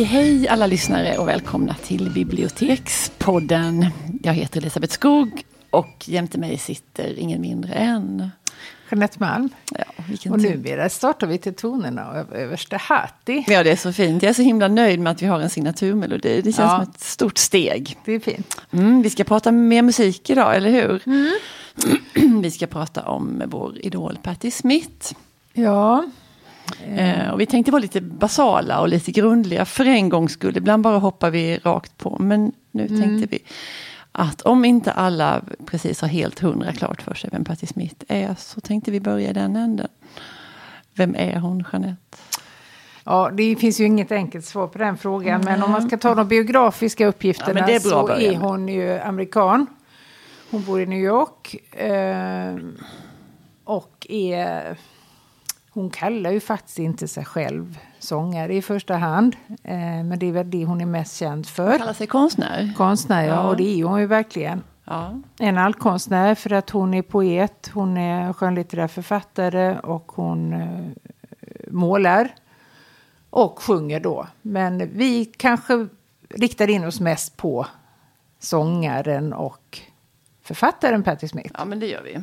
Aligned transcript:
Hej 0.00 0.06
hej 0.06 0.48
alla 0.48 0.66
lyssnare 0.66 1.18
och 1.18 1.28
välkomna 1.28 1.74
till 1.74 2.10
Bibliotekspodden. 2.10 3.86
Jag 4.22 4.34
heter 4.34 4.60
Elisabeth 4.60 4.92
Skog 4.94 5.42
och 5.70 6.08
jämte 6.08 6.38
mig 6.38 6.58
sitter 6.58 7.18
ingen 7.18 7.40
mindre 7.40 7.72
än... 7.74 8.30
Jeanette 8.90 9.16
Malm. 9.20 9.48
Ja, 9.70 9.84
Och 10.30 10.40
numera 10.40 10.88
startar 10.88 11.26
vi 11.26 11.38
till 11.38 11.54
tonerna 11.54 12.08
av 12.08 12.34
överste 12.34 12.76
Hatti. 12.76 13.44
Ja, 13.48 13.62
det 13.62 13.70
är 13.70 13.76
så 13.76 13.92
fint. 13.92 14.22
Jag 14.22 14.30
är 14.30 14.34
så 14.34 14.42
himla 14.42 14.68
nöjd 14.68 15.00
med 15.00 15.10
att 15.12 15.22
vi 15.22 15.26
har 15.26 15.40
en 15.40 15.50
signaturmelodi. 15.50 16.36
Det 16.36 16.52
känns 16.52 16.58
Ja. 16.58 16.80
som 16.84 16.90
ett 16.90 17.00
stort 17.00 17.38
steg. 17.38 17.96
Det 18.04 18.12
är 18.12 18.20
fint. 18.20 18.60
Mm, 18.72 19.02
vi 19.02 19.10
ska 19.10 19.24
prata 19.24 19.52
mer 19.52 19.82
musik 19.82 20.30
idag, 20.30 20.56
eller 20.56 20.70
hur? 20.70 21.02
vi 22.42 22.50
ska 22.50 22.66
prata 22.66 23.02
om 23.08 23.42
vår 23.46 23.78
idol 23.86 24.18
Patti 24.22 24.50
Smith. 24.50 25.12
Ja, 25.52 26.04
Eh, 26.96 27.30
och 27.30 27.40
vi 27.40 27.46
tänkte 27.46 27.72
vara 27.72 27.82
lite 27.82 28.00
basala 28.00 28.80
och 28.80 28.88
lite 28.88 29.12
grundliga 29.12 29.64
för 29.64 29.84
en 29.84 30.08
gångs 30.08 30.32
skull. 30.32 30.56
Ibland 30.56 30.82
bara 30.82 30.98
hoppar 30.98 31.30
vi 31.30 31.58
rakt 31.58 31.98
på. 31.98 32.16
Men 32.20 32.52
nu 32.70 32.88
tänkte 32.88 33.28
vi 33.30 33.38
att 34.12 34.42
om 34.42 34.64
inte 34.64 34.92
alla 34.92 35.42
precis 35.66 36.00
har 36.00 36.08
helt 36.08 36.38
hundra 36.38 36.72
klart 36.72 37.02
för 37.02 37.14
sig 37.14 37.30
vem 37.32 37.44
Patti 37.44 37.66
Smith 37.66 38.04
är 38.08 38.34
så 38.38 38.60
tänkte 38.60 38.90
vi 38.90 39.00
börja 39.00 39.30
i 39.30 39.32
den 39.32 39.56
änden. 39.56 39.88
Vem 40.94 41.14
är 41.14 41.36
hon, 41.36 41.64
Jeanette? 41.72 42.18
ja, 43.04 43.30
det 43.32 43.56
finns 43.56 43.80
ju 43.80 43.84
inget 43.84 44.12
enkelt 44.12 44.44
svar 44.44 44.66
på 44.66 44.78
den 44.78 44.98
frågan. 44.98 45.40
Men 45.44 45.62
om 45.62 45.70
man 45.70 45.82
ska 45.82 45.98
ta 45.98 46.14
de 46.14 46.28
biografiska 46.28 47.06
uppgifterna 47.06 47.60
Ja, 47.60 47.68
är 47.74 47.78
så 47.78 48.08
är 48.08 48.36
hon 48.36 48.68
ju 48.68 48.98
amerikan. 48.98 49.66
Hon 50.50 50.64
bor 50.64 50.80
i 50.80 50.86
New 50.86 50.98
York. 50.98 51.54
Eh, 51.72 52.56
och 53.64 54.06
är... 54.08 54.76
Hon 55.72 55.90
kallar 55.90 56.30
ju 56.30 56.40
faktiskt 56.40 56.78
inte 56.78 57.08
sig 57.08 57.24
själv 57.24 57.78
sångare 57.98 58.54
i 58.54 58.62
första 58.62 58.96
hand. 58.96 59.36
Eh, 59.64 59.76
men 59.78 60.18
det 60.18 60.26
är 60.26 60.32
väl 60.32 60.50
det 60.50 60.64
hon 60.64 60.80
är 60.80 60.86
mest 60.86 61.16
känd 61.16 61.46
för. 61.46 61.78
Kallar 61.78 61.92
sig 61.92 62.06
konstnär. 62.06 62.72
Konstnär, 62.76 63.24
ja. 63.24 63.34
Ja. 63.34 63.48
Och 63.48 63.56
det 63.56 63.80
är 63.80 63.84
hon 63.84 64.00
ju 64.00 64.06
verkligen. 64.06 64.62
Ja. 64.84 65.20
en 65.38 65.58
allkonstnär 65.58 66.34
för 66.34 66.52
att 66.52 66.70
hon 66.70 66.94
är 66.94 67.02
poet, 67.02 67.70
hon 67.74 67.96
är 67.96 68.32
skönlitterär 68.32 68.88
författare 68.88 69.78
och 69.78 70.12
hon 70.14 70.52
eh, 70.52 70.90
målar. 71.70 72.34
Och 73.30 73.62
sjunger 73.62 74.00
då. 74.00 74.26
Men 74.42 74.90
vi 74.94 75.24
kanske 75.24 75.86
riktar 76.28 76.70
in 76.70 76.84
oss 76.84 77.00
mest 77.00 77.36
på 77.36 77.66
sångaren 78.38 79.32
och 79.32 79.80
författaren 80.42 81.02
Patti 81.02 81.28
Smith. 81.28 81.54
ja, 81.58 81.64
men 81.64 81.80
det 81.80 81.86
gör 81.86 82.02
vi. 82.02 82.20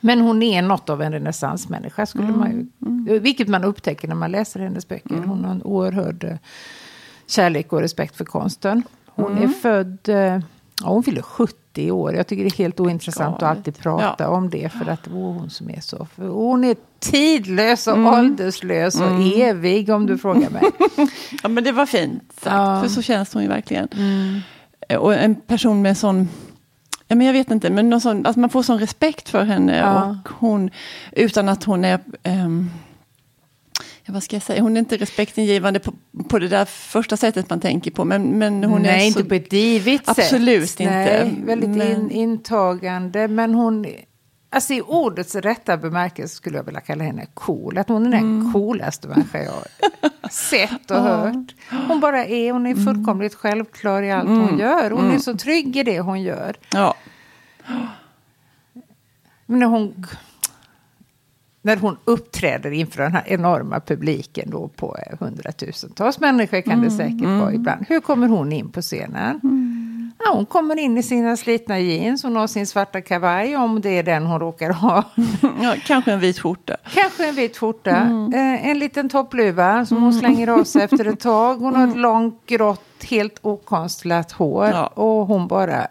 Men 0.00 0.20
hon 0.20 0.42
är 0.42 0.62
något 0.62 0.90
av 0.90 1.02
en 1.02 1.12
renässansmänniska, 1.12 2.06
skulle 2.06 2.32
man 2.32 2.50
ju, 2.50 2.66
Mm. 2.86 3.22
vilket 3.22 3.48
man 3.48 3.64
upptäcker 3.64 4.08
när 4.08 4.14
man 4.14 4.30
läser 4.32 4.60
hennes 4.60 4.88
böcker. 4.88 5.22
Hon 5.26 5.44
har 5.44 5.50
en 5.52 5.62
oerhörd 5.62 6.24
eh, 6.24 6.36
kärlek 7.26 7.72
och 7.72 7.80
respekt 7.80 8.16
för 8.16 8.24
konsten. 8.24 8.82
Hon 9.06 9.32
Mm. 9.32 9.42
är 9.44 9.48
född, 9.48 9.98
eh, 10.08 10.16
ja, 10.16 10.88
hon 10.88 11.02
fyller 11.02 11.22
70 11.22 11.90
år. 11.90 12.14
Jag 12.14 12.26
tycker 12.26 12.42
det 12.44 12.48
är 12.48 12.58
helt 12.58 12.80
ointressant 12.80 13.34
att 13.34 13.40
Galet. 13.40 13.56
alltid 13.58 13.78
prata 13.78 14.24
Ja. 14.24 14.28
om 14.28 14.50
det, 14.50 14.72
för 14.72 14.90
att 14.90 15.04
det 15.04 15.10
är 15.10 15.14
hon 15.14 15.50
som 15.50 15.70
är 15.70 15.80
så. 15.80 16.06
För 16.16 16.28
hon 16.28 16.64
är 16.64 16.76
tidlös 17.00 17.86
och 17.86 17.96
Mm. 17.96 18.06
ålderslös 18.14 19.00
och 19.00 19.20
evig, 19.36 19.90
om 19.90 20.06
du 20.06 20.18
frågar 20.18 20.50
mig. 20.50 20.62
Ja, 21.42 21.48
men 21.48 21.64
det 21.64 21.72
var 21.72 21.86
fint 21.86 22.22
sagt, 22.42 22.46
Ja. 22.56 22.70
Mm. 22.70 22.82
för 22.82 22.88
så 22.90 23.02
känns 23.02 23.34
hon 23.34 23.42
ju 23.42 23.48
verkligen. 23.48 23.88
Och 24.98 25.14
en 25.14 25.34
person 25.34 25.82
med 25.82 25.96
sån, 25.98 26.28
ja 27.08 27.16
men 27.16 27.26
jag 27.26 27.32
vet 27.32 27.50
inte, 27.50 27.70
men 27.70 27.90
någon 27.90 28.00
sån, 28.00 28.26
att 28.26 28.36
man 28.36 28.50
får 28.50 28.62
sån 28.62 28.78
respekt 28.78 29.28
för 29.28 29.44
henne. 29.44 29.76
Ja. 29.78 30.04
Och 30.24 30.28
hon, 30.32 30.70
utan 31.12 31.48
att 31.48 31.64
hon 31.64 31.84
är, 31.84 32.00
ja, 34.04 34.12
vad 34.12 34.22
ska 34.22 34.36
jag 34.36 34.42
säga, 34.42 34.62
hon 34.62 34.76
är 34.76 34.80
inte 34.80 34.96
respektingivande 34.96 35.80
på, 35.80 35.92
på 36.28 36.38
det 36.38 36.48
där 36.48 36.64
första 36.64 37.16
sättet 37.16 37.50
man 37.50 37.60
tänker 37.60 37.90
på. 37.90 38.04
Men, 38.04 38.38
men 38.38 38.64
hon 38.64 38.82
Nej, 38.82 39.02
är 39.02 39.06
inte 39.06 39.20
så, 39.22 39.28
på 39.28 39.34
ett 39.34 39.50
divigt 39.50 40.06
sätt. 40.06 40.18
Absolut 40.18 40.80
inte. 40.80 40.92
Nej, 40.94 41.34
väldigt 41.44 41.68
in, 41.68 41.76
Men- 41.78 42.10
intagande. 42.10 43.28
Men 43.28 43.54
hon, 43.54 43.86
alltså 44.50 44.72
i 44.74 44.80
ordets 44.80 45.34
rätta 45.34 45.76
bemärkelse 45.76 46.34
skulle 46.36 46.56
jag 46.56 46.64
vilja 46.64 46.80
kalla 46.80 47.04
henne 47.04 47.26
cool. 47.34 47.78
Att 47.78 47.88
hon 47.88 48.06
är 48.06 48.10
den 48.10 48.20
Mm. 48.20 48.52
coolaste 48.52 49.08
människa 49.08 49.42
jag 49.42 49.54
sett 50.30 50.90
och 50.90 50.96
hört. 50.96 51.54
Hon 51.88 52.00
bara 52.00 52.24
är, 52.26 52.52
hon 52.52 52.66
är 52.66 52.70
Mm. 52.72 52.84
fullkomligt 52.84 53.34
självklar 53.34 54.02
i 54.02 54.10
allt 54.12 54.28
hon 54.28 54.58
gör. 54.58 54.90
Hon 54.90 55.10
är 55.10 55.18
så 55.18 55.34
trygg 55.36 55.76
i 55.76 55.82
det 55.82 56.00
hon 56.00 56.22
gör. 56.22 56.56
ja, 56.72 56.94
Men 59.46 59.58
när 59.58 59.66
hon, 59.66 60.06
när 61.62 61.76
hon 61.76 61.96
uppträder 62.04 62.70
inför 62.70 63.02
den 63.02 63.12
här 63.12 63.22
enorma 63.26 63.80
publiken 63.80 64.50
då 64.50 64.68
på 64.68 64.96
eh, 64.96 65.18
hundratusentals 65.20 66.20
människor 66.20 66.60
kan 66.60 66.80
det 66.82 66.90
säkert 66.90 67.22
vara 67.40 67.52
ibland. 67.52 67.84
Hur 67.88 68.00
kommer 68.00 68.28
hon 68.28 68.52
in 68.52 68.68
på 68.72 68.80
scenen? 68.82 69.40
Ja, 70.24 70.32
hon 70.32 70.46
kommer 70.46 70.78
in 70.78 70.98
i 70.98 71.02
sina 71.02 71.36
slitna 71.36 71.80
jeans, 71.80 72.22
hon 72.22 72.36
har 72.36 72.46
sin 72.46 72.66
svarta 72.66 73.00
kavaj 73.00 73.56
om 73.56 73.80
det 73.80 73.90
är 73.90 74.02
den 74.02 74.26
hon 74.26 74.40
råkar 74.40 74.70
ha. 74.70 75.04
ja, 75.62 75.74
kanske 75.86 76.12
en 76.12 76.20
vit 76.20 76.38
skjorta. 76.38 76.76
Kanske 76.94 77.28
en 77.28 77.34
vit 77.34 77.56
skjorta, 77.58 77.96
eh, 78.34 78.68
en 78.68 78.78
liten 78.78 79.08
toppluva 79.08 79.86
som 79.86 80.02
hon 80.02 80.12
slänger 80.12 80.48
av 80.48 80.64
sig 80.64 80.82
efter 80.82 81.04
ett 81.04 81.20
tag. 81.20 81.56
Hon 81.56 81.74
har 81.74 81.88
ett 81.88 81.96
långt 81.96 82.46
grått, 82.46 83.04
helt 83.10 83.38
okonstlat 83.42 84.32
hår 84.32 84.66
Ja. 84.66 84.86
och 84.86 85.26
hon 85.26 85.48
bara... 85.48 85.86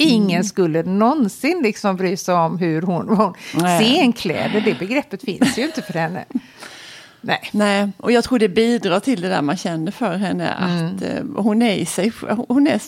Ingen 0.00 0.44
skulle 0.44 0.82
någonsin 0.82 1.60
liksom 1.62 1.96
bry 1.96 2.16
sig 2.16 2.34
om 2.34 2.58
hur 2.58 2.82
hon... 2.82 3.08
hon 3.08 3.34
scenkläder, 3.78 4.60
det 4.60 4.78
begreppet 4.78 5.22
finns 5.24 5.58
ju 5.58 5.62
inte 5.64 5.82
för 5.82 5.92
henne. 5.94 6.24
Nej. 7.20 7.50
Nej, 7.52 7.92
och 7.96 8.12
jag 8.12 8.24
tror 8.24 8.38
det 8.38 8.48
bidrar 8.48 9.00
till 9.00 9.20
det 9.20 9.28
där 9.28 9.42
man 9.42 9.56
känner 9.56 9.92
för 9.92 10.16
henne. 10.16 10.54
Att 10.54 11.02
eh, 11.02 11.24
hon 11.36 11.62
är 11.62 11.74
i 11.74 11.86
sig, 11.86 12.12
hon 12.48 12.66
är 12.66 12.80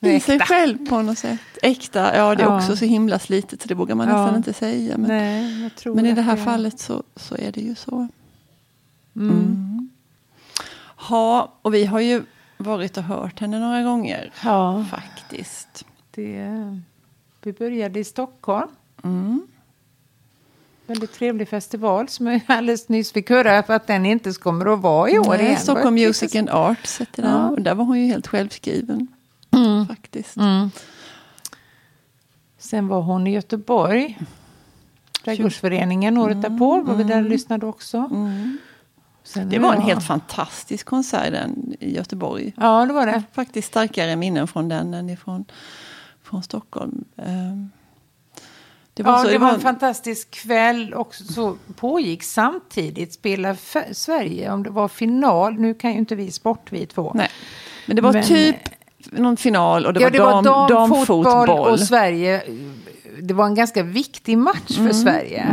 i 0.00 0.20
sig 0.20 0.40
själv 0.40 0.88
på 0.88 1.02
något 1.02 1.18
sätt. 1.18 1.40
Äkta, 1.62 2.16
ja 2.16 2.34
det 2.34 2.42
är 2.42 2.46
Ja. 2.46 2.56
också 2.56 2.76
så 2.76 2.84
himla 2.84 3.18
slitet 3.18 3.62
så 3.62 3.68
det 3.68 3.74
vågar 3.74 3.94
man 3.94 4.08
Ja. 4.08 4.20
nästan 4.22 4.36
inte 4.36 4.52
säga. 4.52 4.98
Men, 4.98 5.08
Nej, 5.08 5.62
jag 5.62 5.74
tror 5.76 5.94
men 5.94 6.06
i 6.06 6.12
det 6.12 6.22
här 6.22 6.32
är- 6.36 6.44
fallet 6.44 6.78
så, 6.80 7.02
så 7.16 7.34
är 7.36 7.52
det 7.52 7.60
ju 7.60 7.74
så. 7.74 8.08
Mm. 9.16 9.90
Ja, 11.10 11.52
och 11.62 11.74
vi 11.74 11.84
har 11.84 12.00
ju 12.00 12.22
varit 12.56 12.96
och 12.96 13.02
hört 13.02 13.40
henne 13.40 13.58
några 13.60 13.82
gånger. 13.82 14.32
Ja, 14.44 14.84
Faktiskt. 14.90 15.84
det, 16.10 16.52
vi 17.42 17.52
började 17.52 18.00
i 18.00 18.04
Stockholm. 18.04 18.68
Mm. 19.04 19.46
Väldigt 20.86 21.12
trevlig 21.12 21.48
festival 21.48 22.08
som 22.08 22.26
jag 22.26 22.40
alldeles 22.46 22.88
nyss 22.88 23.12
fick 23.12 23.30
höra 23.30 23.62
för 23.62 23.74
att 23.74 23.86
den 23.86 24.06
inte 24.06 24.32
kommer 24.32 24.72
att 24.72 24.80
vara 24.80 25.10
i 25.10 25.18
år 25.18 25.28
Nej, 25.28 25.46
igen. 25.46 25.58
Stockholm 25.58 25.94
Music 25.94 26.36
and 26.36 26.50
Arts 26.50 27.00
heter 27.00 27.22
den. 27.22 27.32
Ja. 27.32 27.50
Och 27.50 27.62
där 27.62 27.74
var 27.74 27.84
hon 27.84 28.00
ju 28.00 28.06
helt 28.06 28.26
självskriven. 28.26 29.08
Faktiskt. 29.88 30.36
Mm. 30.36 30.70
Sen 32.58 32.88
var 32.88 33.02
hon 33.02 33.26
i 33.26 33.32
Göteborg. 33.32 34.18
Trädgårdsföreningen 35.24 36.18
året 36.18 36.42
därpå 36.42 36.80
var 36.80 36.94
vi 36.94 37.04
där 37.04 37.24
och 37.24 37.30
lyssnade 37.30 37.66
också. 37.66 37.98
Mm. 38.10 38.58
Sen 39.24 39.48
Det 39.48 39.58
var 39.58 39.74
en 39.74 39.82
helt 39.82 40.04
fantastisk 40.04 40.86
konsert 40.86 41.32
den 41.32 41.76
i 41.80 41.94
Göteborg. 41.96 42.52
Ja, 42.56 42.86
det 42.86 42.92
var 42.92 43.06
det. 43.06 43.22
Faktiskt 43.32 43.68
starkare 43.68 44.16
minnen 44.16 44.48
från 44.48 44.68
den 44.68 44.94
än 44.94 45.10
ifrån, 45.10 45.44
från 46.22 46.42
Stockholm. 46.42 47.04
Ehm, 47.16 47.70
Det 48.96 49.02
var, 49.02 49.12
Ja, 49.12 49.18
så, 49.22 49.28
det 49.28 49.38
var 49.38 49.52
en 49.52 49.60
fantastisk 49.60 50.30
kväll 50.30 50.94
och 50.94 51.14
så 51.14 51.56
pågick 51.76 52.22
samtidigt 52.22 53.12
spela 53.12 53.56
Sverige 53.92 54.52
om 54.52 54.62
det 54.62 54.70
var 54.70 54.88
final. 54.88 55.54
Nu 55.54 55.74
kan 55.74 55.92
ju 55.92 55.98
inte 55.98 56.14
vi 56.14 56.30
sport 56.30 56.66
vi 56.72 56.86
två. 56.86 57.12
nej. 57.14 57.28
Men 57.86 57.96
det 57.96 58.02
var 58.02 58.12
Men- 58.12 58.24
typ 58.24 58.56
någon 59.12 59.36
final 59.36 59.86
och 59.86 59.92
det 59.92 60.00
ja, 60.00 60.06
var, 60.06 60.10
det 60.10 60.18
var 60.18 60.42
dam, 60.42 60.68
damfotboll 60.68 61.24
damfotboll. 61.24 61.72
och 61.72 61.80
Sverige. 61.80 62.42
Det 63.22 63.34
var 63.34 63.46
en 63.46 63.54
ganska 63.54 63.82
viktig 63.82 64.38
match 64.38 64.76
för 64.76 64.92
Sverige. 64.92 65.46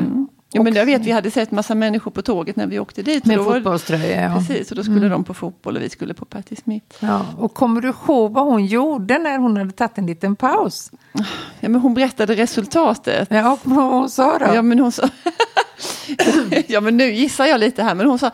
Ja, 0.54 0.64
men 0.64 0.74
jag 0.74 0.86
vet, 0.86 1.02
vi 1.02 1.12
hade 1.12 1.32
sett 1.32 1.52
massa 1.52 1.76
människor 1.76 2.12
på 2.12 2.22
tåget 2.22 2.56
när 2.56 2.68
vi 2.68 2.80
åkte 2.80 3.02
dit. 3.02 3.26
Med 3.26 3.44
fotbollströja. 3.44 4.22
Ja. 4.22 4.36
Precis, 4.38 4.72
och 4.72 4.78
då 4.78 4.84
skulle 4.84 5.10
de 5.10 5.24
på 5.24 5.34
fotboll 5.34 5.76
och 5.76 5.82
vi 5.82 5.90
skulle 5.90 6.14
på 6.14 6.26
Patti 6.26 6.56
Smith. 6.56 6.96
Ja, 7.00 7.26
och 7.38 7.54
kommer 7.54 7.82
du 7.82 7.88
ihåg 7.88 8.34
vad 8.34 8.46
hon 8.46 8.66
gjorde 8.66 9.18
när 9.18 9.38
hon 9.38 9.58
hade 9.58 9.72
tagit 9.72 9.98
en 9.98 10.06
liten 10.06 10.36
paus? 10.36 10.92
Ja, 11.60 11.70
men 11.70 11.76
hon 11.76 11.94
berättade 11.94 12.36
resultatet. 12.36 13.28
Ja, 13.32 13.58
vad 13.64 13.92
hon 13.92 14.10
sa 14.10 14.38
då? 14.40 14.46
Ja, 14.56 14.62
men 14.62 14.80
hon 14.80 14.92
sa... 14.92 15.10
ja, 16.68 16.82
men 16.82 16.98
nu 16.98 17.14
gissar 17.14 17.46
jag 17.46 17.60
lite 17.60 17.84
här, 17.84 17.96
men 17.96 18.08
hon 18.08 18.20
sa 18.20 18.32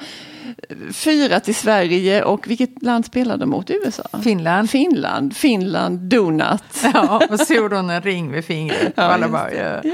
fyra 0.94 1.40
till 1.40 1.56
Sverige 1.56 2.24
och 2.24 2.48
vilket 2.48 2.84
land 2.84 3.06
spelade 3.06 3.40
de 3.40 3.50
mot? 3.50 3.70
USA? 3.70 4.04
Finland. 4.24 4.70
Finland, 4.70 5.36
Finland, 5.36 6.00
Donut. 6.00 6.64
Ja, 6.94 7.22
och 7.30 7.72
en 7.74 8.02
ring 8.02 8.32
med 8.32 8.46
fingret. 8.46 8.94
Ja, 8.96 9.04
alla 9.04 9.30
bara, 9.30 9.50
det. 9.50 9.82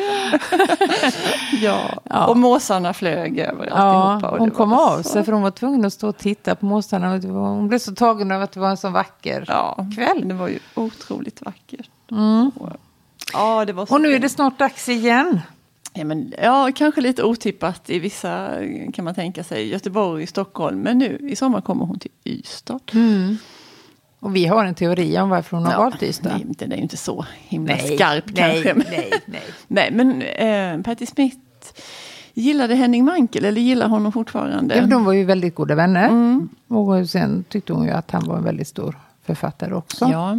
ja. 1.62 1.80
Ja. 2.04 2.28
Och 2.28 2.38
måsarna 2.38 2.94
flög 2.94 3.40
över 3.40 3.68
Ja, 3.68 4.30
och 4.30 4.38
hon 4.40 4.52
kom 4.52 4.74
av 4.74 5.02
sig 5.02 5.24
för 5.24 5.32
hon 5.32 5.42
var 5.42 5.52
tvungen 5.52 5.86
att 5.86 5.94
stå 5.94 6.10
och 6.10 6.18
titta 6.18 6.56
på 6.56 6.66
måsarna. 6.66 7.20
Hon 7.20 7.68
blev 7.68 7.80
så 7.80 7.96
tagen 7.96 8.32
av 8.32 8.42
att 8.42 8.52
det 8.52 8.60
var 8.60 8.70
en 8.70 8.78
så 8.78 8.90
vacker 8.90 9.46
Ja, 9.48 9.86
kväll. 9.96 10.28
det 10.28 10.34
var 10.34 10.48
ju 10.48 10.60
otroligt 10.76 11.42
vackert. 11.42 11.90
Mm. 12.12 12.52
Ja, 13.34 13.66
det 13.66 13.74
var 13.74 13.86
så 13.86 13.94
Och 13.94 14.02
nu 14.02 14.14
är 14.14 14.20
det 14.20 14.30
snart 14.30 14.60
dags 14.60 14.90
igen. 14.90 15.42
Ja, 15.96 16.04
men, 16.06 16.34
ja, 16.42 16.72
kanske 16.76 17.02
lite 17.02 17.24
otippat 17.24 17.90
i 17.90 18.00
vissa 18.00 18.50
kan 18.94 19.06
man 19.06 19.16
tänka 19.16 19.44
sig. 19.44 19.68
Göteborg, 19.70 20.28
Stockholm. 20.28 20.80
Men 20.82 20.98
nu 20.98 21.20
i 21.30 21.36
sommar 21.36 21.62
kommer 21.62 21.86
hon 21.86 22.00
till 22.00 22.12
Ystad. 22.24 22.80
Mm. 22.94 23.38
Och 24.20 24.36
vi 24.36 24.46
har 24.46 24.66
en 24.66 24.76
teori 24.76 25.20
om 25.20 25.30
varför 25.30 25.58
hon 25.58 25.66
har 25.66 25.74
Ja, 25.74 25.80
valt 25.80 26.04
Ystad. 26.04 26.30
nej, 26.30 26.46
Den 26.50 26.72
är 26.72 26.76
ju 26.76 26.82
inte 26.82 26.98
så 26.98 27.26
himla 27.48 27.76
Nej, 27.76 27.96
skarp 27.96 28.24
nej, 28.28 28.36
kanske. 28.64 28.74
Men, 28.74 28.86
nej, 28.92 29.12
nej. 29.26 29.42
nej, 29.68 29.92
men 29.92 30.22
eh, 30.22 30.82
Patti 30.84 31.06
Smith 31.06 31.38
gillade 32.34 32.76
Henning 32.76 33.06
Mankell 33.06 33.46
eller 33.46 33.62
gillar 33.62 33.88
honom 33.88 34.12
fortfarande? 34.12 34.76
Ja, 34.76 34.86
de 34.86 35.06
var 35.06 35.14
ju 35.14 35.24
väldigt 35.24 35.56
goda 35.56 35.76
vänner. 35.76 36.08
Mm. 36.08 36.50
Och 36.68 37.10
sen 37.10 37.44
tyckte 37.50 37.74
hon 37.74 37.86
ju 37.86 37.92
att 37.92 38.12
han 38.12 38.24
var 38.28 38.38
en 38.38 38.44
väldigt 38.44 38.68
stor 38.68 38.98
författare 39.26 39.74
också. 39.74 40.06
Ja. 40.12 40.38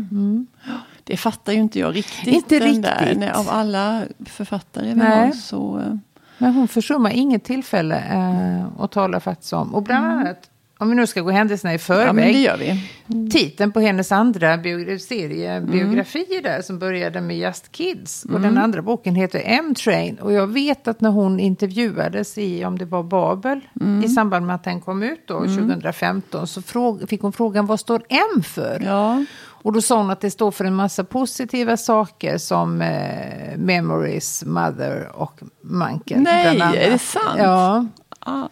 Det 1.06 1.17
fattar 1.17 1.53
ju 1.53 1.58
inte 1.58 1.79
jag 1.79 1.97
riktigt. 1.97 2.26
Inte 2.35 2.58
den 2.58 2.82
Där. 2.82 2.99
riktigt. 3.00 3.19
Nej, 3.19 3.31
av 3.31 3.49
alla 3.50 4.03
författare 4.26 4.94
vi 4.94 5.00
har 5.00 5.31
så... 5.32 5.79
eh, 5.79 5.97
Men 6.38 6.53
hon 6.55 6.69
försummar 6.69 7.11
inget 7.11 7.44
tillfälle 7.44 7.97
eh, 7.97 8.82
att 8.82 8.93
tala 8.93 9.20
faktiskt 9.20 9.53
om. 9.53 9.75
Och 9.75 9.82
bland 9.82 10.06
annat, 10.06 10.50
om 10.79 10.88
vi 10.91 10.94
nu 10.94 11.06
ska 11.06 11.20
gå 11.20 11.31
händelserna 11.31 11.75
i 11.75 11.79
Mm. 11.88 12.06
Ja, 12.06 12.12
förväg. 12.12 12.37
gör 12.37 12.56
vi. 12.56 13.31
Titeln 13.31 13.73
på 13.73 13.81
hennes 13.81 14.12
andra 14.12 14.56
bio- 14.58 14.99
serie, 14.99 15.53
Mm. 15.53 15.70
biografi 15.70 16.41
där 16.44 16.62
som 16.62 16.79
började 16.79 17.20
med 17.20 17.38
Just 17.38 17.73
Kids. 17.73 18.25
Och 18.25 18.41
den 18.41 18.58
andra 18.58 18.82
boken 18.82 19.14
heter 19.14 19.43
M-Train. 19.44 20.19
Och 20.19 20.32
jag 20.32 20.47
vet 20.47 20.88
att 20.88 21.00
när 21.00 21.11
hon 21.11 21.41
intervjuades 21.41 22.38
i, 22.38 22.64
om 22.64 22.79
det 22.79 22.85
var 22.85 23.03
Babel, 23.03 23.61
Mm. 23.81 24.05
i 24.05 24.08
samband 24.08 24.47
med 24.47 24.55
att 24.56 24.64
den 24.64 24.81
kom 24.81 25.03
ut 25.03 25.20
då, 25.29 25.38
2015, 25.41 26.47
så 26.47 26.62
fick 27.08 27.23
hon 27.23 27.32
frågan 27.32 27.67
vad 27.67 27.81
står 27.81 28.03
M 28.08 28.43
för? 28.43 28.82
Ja. 28.85 29.25
Och 29.67 29.73
då 29.73 29.83
sa 29.83 29.99
hon 29.99 30.11
att 30.11 30.21
det 30.21 30.31
står 30.31 30.51
för 30.51 30.65
en 30.65 30.75
massa 30.75 31.05
positiva 31.05 31.77
saker 31.77 32.39
som 32.39 32.83
eh, 32.83 33.57
Memories, 33.59 34.45
Mother 34.45 35.17
och 35.17 35.41
Manken. 35.61 36.23
Nej, 36.23 36.61
är 36.61 36.91
det 36.91 36.99
sant? 36.99 37.39
Ja. 37.39 37.87
Ah. 38.19 38.49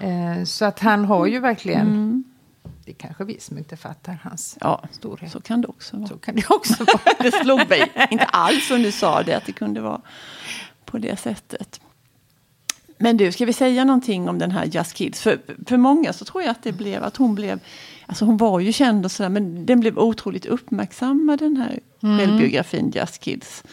Eh, 0.00 0.44
så 0.44 0.64
att 0.64 0.78
han 0.78 1.04
har 1.04 1.26
ju 1.26 1.40
verkligen... 1.40 1.86
Mm. 1.86 2.24
Det 2.84 2.90
är 2.90 2.94
kanske 2.94 3.24
vi 3.24 3.40
som 3.40 3.58
inte 3.58 3.76
fattar 3.76 4.18
hans 4.22 4.58
ja, 4.60 4.82
storhet. 4.90 5.32
så 5.32 5.40
kan 5.40 5.60
det 5.60 5.68
också 5.68 5.96
vara. 5.96 6.08
Så 6.08 6.16
kan 6.16 6.34
det 6.34 6.50
också 6.50 6.84
vara. 6.84 7.14
det 7.18 7.32
slog 7.32 7.68
mig 7.68 7.92
inte 8.10 8.24
alls 8.24 8.68
som 8.68 8.82
du 8.82 8.92
sa 8.92 9.22
det, 9.22 9.34
att 9.34 9.46
det 9.46 9.52
kunde 9.52 9.80
vara 9.80 10.00
på 10.84 10.98
det 10.98 11.20
sättet. 11.20 11.80
Men 12.98 13.16
du, 13.16 13.32
ska 13.32 13.44
vi 13.44 13.52
säga 13.52 13.84
någonting 13.84 14.28
om 14.28 14.38
den 14.38 14.50
här 14.50 14.64
Just 14.64 14.94
Kids? 14.94 15.20
För, 15.20 15.40
för 15.66 15.76
många 15.76 16.12
så 16.12 16.24
tror 16.24 16.42
jag 16.42 16.50
att 16.50 16.62
det 16.62 16.72
blev 16.72 17.04
att 17.04 17.16
hon 17.16 17.34
blev, 17.34 17.60
alltså 18.06 18.24
hon 18.24 18.36
var 18.36 18.60
ju 18.60 18.72
känd 18.72 19.04
och 19.04 19.10
sådär, 19.10 19.30
men 19.30 19.66
den 19.66 19.80
blev 19.80 19.98
otroligt 19.98 20.46
uppmärksammad 20.46 21.38
den 21.38 21.56
här 21.56 21.80
självbiografin 22.00 22.92
Just 22.94 23.20
Kids. 23.20 23.64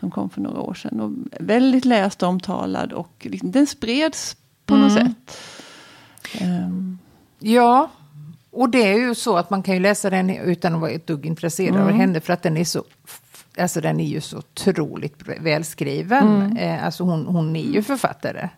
Som 0.00 0.10
kom 0.10 0.30
för 0.30 0.40
några 0.40 0.60
år 0.60 0.74
sedan. 0.74 1.00
Och 1.00 1.12
väldigt 1.40 1.84
läst 1.84 2.22
och 2.22 2.28
omtalad 2.28 2.92
och 2.92 3.10
liksom, 3.30 3.50
den 3.50 3.66
spreds 3.66 4.36
på 4.66 4.76
något 4.76 4.92
sätt. 4.92 5.38
Ehm, 6.40 6.98
Ja, 7.38 7.90
och 8.50 8.68
det 8.70 8.92
är 8.92 8.98
ju 8.98 9.14
så 9.14 9.36
att 9.36 9.50
man 9.50 9.62
kan 9.62 9.74
ju 9.74 9.80
läsa 9.80 10.10
den 10.10 10.30
utan 10.30 10.74
att 10.74 10.80
vara 10.80 10.90
ett 10.90 11.06
dugg 11.06 11.26
intresserad 11.26 11.74
Mm. 11.76 11.86
av 11.86 11.92
henne. 11.92 12.20
För 12.20 12.32
att 12.32 12.42
den 12.42 12.56
är 12.56 12.64
så... 12.64 12.84
Alltså 13.58 13.80
den 13.80 14.00
är 14.00 14.06
ju 14.06 14.20
så 14.20 14.38
otroligt 14.38 15.22
välskriven. 15.40 16.28
Mm. 16.42 16.56
Eh, 16.56 16.84
alltså 16.84 17.04
hon, 17.04 17.26
hon 17.26 17.56
är 17.56 17.62
ju 17.72 17.82
författare. 17.82 18.48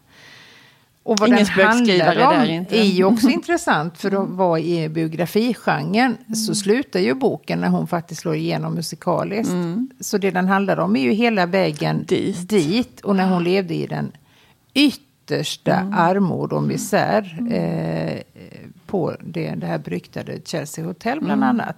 Och 1.06 1.18
vad 1.20 1.28
Ingen 1.28 1.44
den 1.56 1.66
handlar 1.66 2.42
om 2.42 2.44
inte. 2.50 2.78
är 2.78 2.84
ju 2.84 3.04
också 3.04 3.28
intressant. 3.38 3.98
För 3.98 4.22
att 4.22 4.28
vara 4.28 4.58
i 4.60 4.88
biografigenren 4.88 6.16
Mm. 6.26 6.34
så 6.34 6.54
slutar 6.54 7.00
ju 7.00 7.14
boken 7.14 7.60
när 7.60 7.68
hon 7.68 7.86
faktiskt 7.86 8.20
slår 8.20 8.34
igenom 8.34 8.74
musikaliskt. 8.74 9.52
Mm. 9.52 9.90
Så 10.00 10.18
det 10.18 10.30
den 10.30 10.48
handlar 10.48 10.76
om 10.78 10.96
är 10.96 11.00
ju 11.02 11.12
hela 11.12 11.46
vägen 11.46 12.04
Dit. 12.08 12.48
dit. 12.48 13.00
Och 13.00 13.16
när 13.16 13.28
hon 13.28 13.44
levde 13.44 13.74
i 13.74 13.86
den 13.86 14.12
yttersta 14.74 15.74
Mm. 15.76 15.94
armod 15.94 16.52
och 16.52 16.62
misär. 16.62 17.38
Eh, 17.50 18.20
på 18.86 19.14
det, 19.24 19.54
det 19.56 19.66
här 19.66 19.78
beryktade 19.78 20.38
Chelsea 20.44 20.84
Hotel 20.84 21.20
bland 21.20 21.42
Mm. 21.44 21.48
annat. 21.60 21.76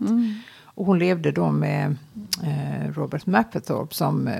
Och 0.64 0.86
hon 0.86 0.98
levde 0.98 1.32
då 1.32 1.50
med 1.50 1.96
eh, 2.42 2.92
Robert 2.94 3.26
Mapplethorpe 3.26 3.94
som 3.94 4.28
eh, 4.28 4.34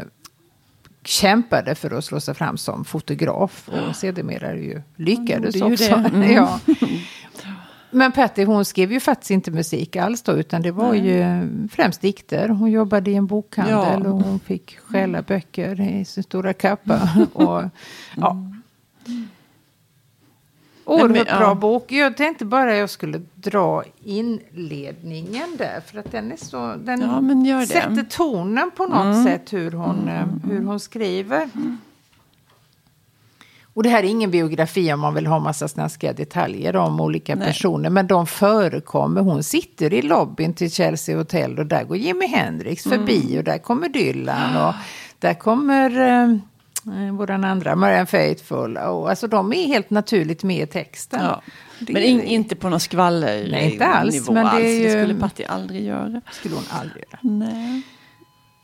kämpade 1.08 1.74
för 1.74 1.90
att 1.98 2.04
slå 2.04 2.20
sig 2.20 2.34
fram 2.34 2.56
som 2.56 2.84
fotograf. 2.84 3.68
Och 3.68 3.96
sedermera 3.96 4.54
ju 4.54 4.82
lyckades 4.96 5.56
ju 5.56 5.62
också. 5.72 5.94
Mm. 6.14 6.32
ja. 6.32 6.60
Men 7.90 8.12
Patty 8.12 8.44
hon 8.44 8.64
skrev 8.64 8.92
ju 8.92 9.00
faktiskt 9.00 9.30
inte 9.30 9.50
musik 9.50 9.96
alls 9.96 10.22
då, 10.22 10.32
utan 10.32 10.62
det 10.62 10.70
var 10.70 10.94
ju 10.94 11.24
främst 11.72 12.00
dikter. 12.00 12.48
Hon 12.48 12.70
jobbade 12.70 13.10
i 13.10 13.14
en 13.14 13.26
bokhandel 13.26 14.02
Ja. 14.04 14.10
och 14.10 14.22
hon 14.22 14.40
fick 14.40 14.78
stjäla 14.78 15.22
böcker 15.22 15.80
i 15.80 16.04
sin 16.04 16.22
stora 16.22 16.52
kappa. 16.52 17.00
Och, 17.32 17.62
ja. 18.16 18.36
Oerhört 20.88 21.10
men, 21.10 21.24
bra 21.24 21.40
ja. 21.40 21.54
bok. 21.54 21.92
Jag 21.92 22.16
tänkte 22.16 22.44
bara 22.44 22.76
jag 22.76 22.90
skulle 22.90 23.20
dra 23.34 23.82
inledningen 24.04 25.56
där. 25.58 25.80
För 25.86 25.98
att 25.98 26.12
den 26.12 26.32
är 26.32 26.36
så... 26.36 26.74
Den 26.78 27.44
Ja, 27.44 27.66
sätter 27.66 28.02
tonen 28.10 28.70
på 28.76 28.86
något 28.86 29.04
Mm. 29.04 29.24
sätt 29.24 29.52
hur 29.52 29.70
hon, 29.70 30.08
eh, 30.08 30.26
hur 30.50 30.62
hon 30.64 30.80
skriver. 30.80 31.48
Och 33.74 33.82
det 33.82 33.88
här 33.88 34.02
är 34.02 34.08
ingen 34.08 34.30
biografi 34.30 34.92
om 34.92 35.00
man 35.00 35.14
vill 35.14 35.26
ha 35.26 35.38
massa 35.38 35.68
snaskiga 35.68 36.12
detaljer 36.12 36.76
om 36.76 37.00
olika 37.00 37.34
Nej. 37.34 37.46
personer. 37.46 37.90
Men 37.90 38.06
de 38.06 38.26
förekommer. 38.26 39.20
Hon 39.20 39.42
sitter 39.42 39.94
i 39.94 40.02
lobbyn 40.02 40.54
till 40.54 40.70
Chelsea 40.70 41.16
Hotel 41.16 41.58
och 41.58 41.66
där 41.66 41.84
går 41.84 41.96
Jimi 41.96 42.26
Hendrix 42.26 42.82
förbi 42.82 43.22
Mm. 43.26 43.38
och 43.38 43.44
där 43.44 43.58
kommer 43.58 43.88
Dylan 43.88 44.56
och 44.68 44.74
där 45.18 45.34
kommer 45.34 46.40
eh, 46.92 47.06
eh, 47.06 47.12
våran 47.14 47.44
andra 47.44 47.76
Marianne 47.76 48.06
Faithfull. 48.06 48.76
Och, 48.76 49.10
alltså 49.10 49.26
de 49.26 49.52
är 49.52 49.66
helt 49.66 49.90
naturligt 49.90 50.42
med 50.44 50.62
i 50.62 50.66
texten. 50.66 51.20
ja. 51.24 51.42
Men 51.80 52.02
in, 52.02 52.20
inte 52.22 52.56
på 52.56 52.68
någon 52.68 52.80
skvaller 52.80 53.48
Nej, 53.50 53.72
inte 53.72 53.84
alls, 53.86 54.14
nivå 54.14 54.32
men 54.32 54.44
det 54.44 54.50
alls. 54.50 54.62
ju- 54.64 54.84
det 54.84 54.90
skulle 54.90 55.20
Patti 55.20 55.44
aldrig 55.44 55.84
göra. 55.84 56.20
skulle 56.32 56.54
hon 56.54 56.64
aldrig 56.70 57.04
göra. 57.12 57.18
Nej. 57.22 57.82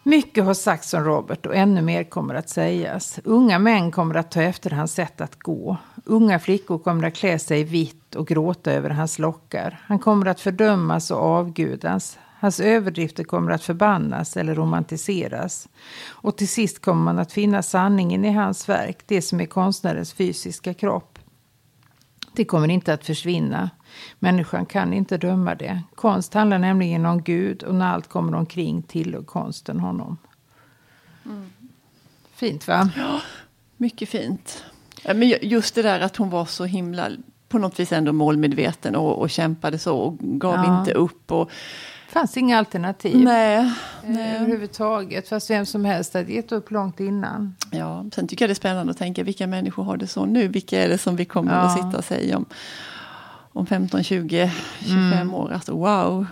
Mycket 0.06 0.44
har 0.44 0.55
sagts 0.55 0.94
om 0.94 1.05
Robert 1.05 1.47
och 1.47 1.56
ännu 1.56 1.82
mer 1.82 2.05
kommer 2.05 2.35
att 2.35 2.49
sägas. 2.49 3.21
Unga 3.25 3.59
män 3.59 3.91
kommer 3.91 4.15
att 4.15 4.31
ta 4.31 4.43
efter 4.43 4.70
hans 4.70 4.93
sätt 4.94 5.20
att 5.20 5.38
gå. 5.38 5.77
Unga 6.05 6.38
flickor 6.38 6.79
kommer 6.79 7.06
att 7.09 7.15
klä 7.15 7.38
sig 7.38 7.61
i 7.61 7.65
vitt 7.65 8.15
och 8.15 8.27
gråta 8.27 8.72
över 8.72 8.91
hans 8.91 9.19
lockar. 9.19 9.81
Han 9.87 9.98
kommer 9.98 10.27
att 10.27 10.41
fördömas 10.41 11.10
och 11.10 11.19
avgudas. 11.19 12.19
Hans 12.44 12.60
överdrifter 12.60 13.24
kommer 13.24 13.53
att 13.53 13.63
förbannas 13.63 14.36
eller 14.36 14.55
romantiseras. 14.55 15.69
Och 16.08 16.36
till 16.36 16.48
sist 16.48 16.82
kommer 16.82 17.03
man 17.03 17.19
att 17.19 17.32
finna 17.32 17.63
sanningen 17.63 18.24
i 18.24 18.32
hans 18.32 18.69
verk, 18.69 18.98
det 19.06 19.22
som 19.22 19.41
är 19.41 19.46
konstnärens 19.46 20.13
fysiska 20.13 20.74
kropp. 20.74 21.19
Det 22.32 22.44
kommer 22.44 22.69
inte 22.69 22.93
att 22.94 23.06
försvinna. 23.06 23.70
Människan 24.19 24.67
kan 24.67 24.93
inte 24.93 25.17
döma 25.17 25.55
det. 25.55 25.82
Konst 25.94 26.34
handlar 26.34 26.58
nämligen 26.58 27.06
om 27.06 27.22
Gud 27.22 27.63
och 27.63 27.74
när 27.74 27.86
allt 27.93 28.08
kommer 28.08 28.34
omkring 28.34 28.82
tillhör 28.82 29.22
konsten 29.22 29.81
honom. 29.81 30.17
Fint 32.34 32.69
va? 32.69 32.91
Mycket 33.77 34.08
fint. 34.08 34.65
Ja, 35.03 35.15
Men 35.15 35.29
ju- 35.29 35.39
just 35.43 35.74
det 35.74 35.82
där 35.82 36.01
att 36.01 36.17
hon 36.17 36.31
var 36.31 36.44
så 36.44 36.65
himla 36.65 37.08
på 37.55 37.58
något 37.58 37.81
vis 37.81 37.93
ändå 37.93 38.13
målmedveten 38.13 38.96
och, 38.96 39.19
och 39.19 39.31
kämpade 39.31 39.79
så 39.79 39.96
och 39.99 40.19
gav 40.19 40.55
Ja. 40.55 40.79
inte 40.81 40.93
upp. 40.93 41.32
Och, 41.32 41.51
fanns 42.08 42.37
inga 42.37 42.58
alternativ 42.58 43.17
nej, 43.25 43.56
eh, 43.58 43.73
nej. 44.06 44.37
överhuvudtaget. 44.37 45.29
Fast 45.29 45.51
vem 45.51 45.67
som 45.67 45.84
helst 45.84 46.15
hade 46.15 46.32
gett 46.32 46.53
upp 46.53 46.70
långt 46.70 47.01
innan. 47.01 47.55
Ja, 47.70 48.05
sen 48.15 48.29
tycker 48.29 48.44
jag 48.44 48.49
det 48.49 48.53
är 48.53 48.55
spännande 48.55 48.91
att 48.91 48.99
tänka 48.99 49.23
vilka 49.23 49.46
människor 49.46 49.82
har 49.84 49.96
det 49.96 50.06
så 50.06 50.27
nu? 50.27 50.49
Vilka 50.49 50.84
är 50.84 50.89
det 50.89 50.99
som 50.99 51.17
vi 51.17 51.25
kommer 51.25 51.53
Ja. 51.53 51.58
att 51.61 51.73
sitta 51.77 51.99
och 51.99 52.05
säga 52.05 52.37
om, 52.37 52.44
om 53.53 53.67
15, 53.67 54.03
20, 54.05 54.53
25 54.81 55.03
Mm. 55.13 55.34
år? 55.34 55.53
Alltså 55.53 55.73
wow! 55.77 56.27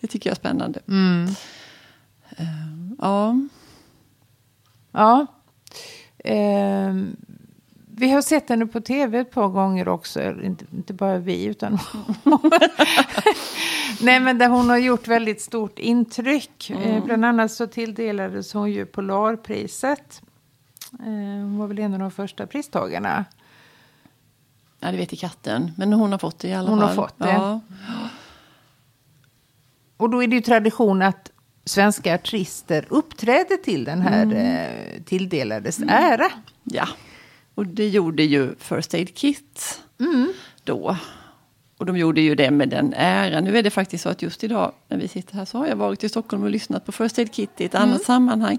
Det 0.00 0.06
tycker 0.06 0.30
jag 0.30 0.34
är 0.34 0.40
spännande. 0.40 0.80
Eh, 0.88 2.46
Ja, 2.98 3.34
Ja. 4.92 5.26
Ehm, 6.24 7.16
vi 8.00 8.10
har 8.10 8.22
sett 8.22 8.48
henne 8.48 8.66
på 8.66 8.80
tv 8.80 9.18
ett 9.18 9.30
par 9.30 9.48
gånger 9.48 9.88
också. 9.88 10.22
Inte, 10.42 10.64
inte 10.72 10.92
bara 10.92 11.18
vi, 11.18 11.44
utan... 11.44 11.78
Nej, 14.00 14.20
men 14.20 14.38
där 14.38 14.48
hon 14.48 14.70
har 14.70 14.76
gjort 14.78 15.08
väldigt 15.08 15.40
stort 15.40 15.78
intryck. 15.78 16.70
Eh, 16.70 17.04
bland 17.04 17.24
annat 17.24 17.52
så 17.52 17.66
tilldelades 17.66 18.52
hon 18.52 18.70
ju 18.72 18.86
Polarpriset. 18.86 20.22
Eh, 20.92 21.06
hon 21.42 21.58
var 21.58 21.66
väl 21.66 21.78
en 21.78 21.92
av 21.94 21.98
de 22.00 22.10
första 22.10 22.46
pristagarna. 22.46 23.24
ja, 24.80 24.90
det 24.90 24.96
vet 24.96 25.12
i 25.12 25.16
katten. 25.16 25.72
Men 25.76 25.92
hon 25.92 26.12
har 26.12 26.18
fått 26.18 26.38
det 26.38 26.48
i 26.48 26.54
alla 26.54 26.68
Hon 26.70 26.78
fall. 26.78 26.88
har 26.88 26.94
fått 26.94 27.18
det. 27.18 27.28
Ja. 27.32 27.60
Och 29.96 30.10
då 30.10 30.22
är 30.22 30.26
det 30.28 30.36
ju 30.36 30.42
tradition 30.42 31.02
att 31.02 31.30
svenska 31.64 32.14
artister 32.14 32.84
uppträder 32.88 33.56
till 33.56 33.84
den 33.84 34.00
här 34.00 34.34
eh, 34.34 35.02
tilldelades 35.02 35.80
ära. 35.88 36.28
ja, 36.64 36.88
och 37.54 37.66
det 37.66 37.88
gjorde 37.88 38.22
ju 38.22 38.54
First 38.58 38.94
Aid 38.94 39.14
Kit 39.16 39.80
Mm. 40.00 40.32
då. 40.64 40.96
och 41.78 41.86
de 41.86 41.96
gjorde 41.96 42.20
ju 42.20 42.34
det 42.34 42.50
med 42.50 42.68
den 42.68 42.94
äran. 42.96 43.44
Nu 43.44 43.58
är 43.58 43.62
det 43.62 43.70
faktiskt 43.70 44.02
så 44.02 44.08
att 44.08 44.22
just 44.22 44.44
idag 44.44 44.72
när 44.88 44.96
vi 44.98 45.08
sitter 45.08 45.34
här 45.34 45.44
så 45.44 45.58
har 45.58 45.66
jag 45.66 45.76
varit 45.76 46.04
i 46.04 46.08
Stockholm 46.08 46.42
och 46.42 46.50
lyssnat 46.50 46.86
på 46.86 46.92
First 46.92 47.18
Aid 47.18 47.32
Kit 47.32 47.50
i 47.60 47.64
ett 47.64 47.74
annat 47.74 48.02
sammanhang. 48.02 48.58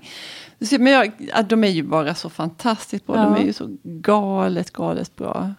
Men 0.79 0.85
jag, 0.93 1.11
ja, 1.19 1.41
de 1.41 1.63
är 1.63 1.67
ju 1.67 1.83
bara 1.83 2.15
så 2.15 2.29
fantastiskt 2.29 3.05
bra. 3.07 3.15
De 3.15 3.33
Ja. 3.33 3.37
är 3.37 3.43
ju 3.45 3.53
så 3.53 3.77
galet, 3.83 4.71
galet 4.73 5.15
bra. 5.15 5.53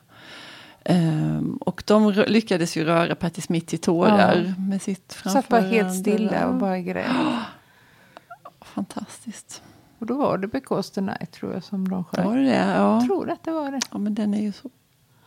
Ehm, 0.84 1.56
och 1.56 1.82
de 1.86 2.10
lyckades 2.26 2.76
ju 2.76 2.84
röra 2.84 3.14
Patti 3.14 3.40
Smith 3.40 3.66
till 3.66 3.78
tårar 3.78 4.54
med 4.58 4.82
sitt 4.82 5.12
Satt 5.12 5.24
bara 5.24 5.32
framförande. 5.42 5.68
helt 5.68 5.94
stilla 6.00 6.48
och 6.48 6.54
bara 6.54 6.78
grät. 6.78 7.06
Fantastiskt. 8.60 9.62
Och 10.02 10.06
då 10.06 10.14
var 10.14 10.38
det 10.38 10.47
Because 10.47 10.94
the 10.94 11.00
Night 11.00 11.32
tror 11.32 11.52
jag 11.52 11.64
som 11.64 11.88
de 11.88 12.04
sjöng. 12.04 12.26
Var 12.26 12.37
det 12.37 12.42
det? 12.42 12.56
Ja. 12.56 12.94
Jag 12.94 13.06
tror 13.06 13.30
att 13.30 13.42
det 13.42 13.50
var 13.50 13.71
det. 13.71 13.80
ja, 13.90 13.99
men 13.99 14.14
den 14.14 14.35
är 14.35 14.40
ju 14.40 14.52
så 14.52 14.71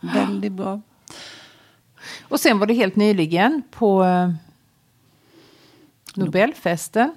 väldigt 0.00 0.52
bra. 0.52 0.80
Och 2.28 2.40
sen 2.40 2.58
var 2.58 2.66
det 2.66 2.74
helt 2.74 2.96
nyligen 2.96 3.62
på 3.70 4.04
eh, 4.04 4.32
Nobelfesten. 6.14 7.14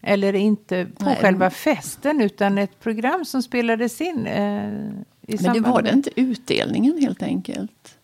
Eller 0.00 0.32
inte 0.32 0.86
på 0.98 1.04
Nej. 1.04 1.16
själva 1.20 1.50
festen 1.50 2.20
utan 2.20 2.58
ett 2.58 2.80
program 2.80 3.24
som 3.24 3.42
spelades 3.42 4.00
in. 4.00 4.26
Eh, 4.26 4.68
i 5.22 5.38
Men 5.40 5.52
det 5.52 5.60
var 5.60 5.82
det 5.82 5.90
inte 5.90 6.20
utdelningen 6.20 6.98
helt 6.98 7.22
enkelt. 7.22 7.98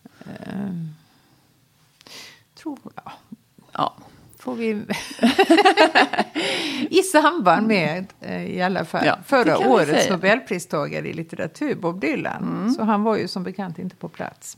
Tror 2.55 2.79
jag. 2.95 3.11
Ja, 3.71 3.93
Får 4.47 4.55
vi... 4.55 4.85
I 6.89 7.01
samband 7.03 7.67
med, 7.67 8.05
eh, 8.21 8.43
i 8.45 8.61
alla 8.61 8.85
fall, 8.85 9.05
Ja, 9.05 9.17
förra 9.25 9.57
årets. 9.57 10.09
Nobelpristagare 10.09 11.07
i 11.07 11.13
litteratur, 11.13 11.75
Bob 11.75 11.99
Dylan. 12.01 12.73
Så 12.77 12.83
han 12.83 13.03
var 13.03 13.17
ju 13.17 13.27
som 13.27 13.43
bekant 13.43 13.79
inte 13.79 13.95
på 13.95 14.09
plats. 14.09 14.57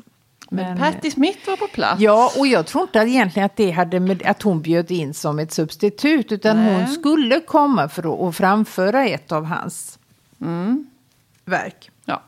men, 0.49 0.65
Men, 0.65 0.77
Patti 0.77 1.11
Smith 1.11 1.47
var 1.49 1.57
på 1.57 1.67
plats. 1.67 2.01
Ja, 2.01 2.31
och 2.37 2.47
jag 2.47 2.65
tror 2.67 2.81
inte 2.83 3.01
att 3.01 3.07
egentligen 3.07 3.45
att 3.45 3.55
det 3.55 3.71
hade 3.71 3.99
med 3.99 4.23
att 4.25 4.41
hon 4.41 4.61
bjöd 4.61 4.91
in 4.91 5.13
som 5.13 5.39
ett 5.39 5.51
substitut, 5.53 6.31
utan 6.31 6.57
Nej. 6.57 6.75
hon 6.75 6.87
skulle 6.87 7.39
komma 7.39 7.89
för 7.89 8.13
att, 8.13 8.21
att 8.29 8.35
framföra 8.35 9.05
ett 9.05 9.31
av 9.31 9.45
hans 9.45 9.99
Mm. 10.41 10.87
verk. 11.45 11.91
ja. 12.05 12.21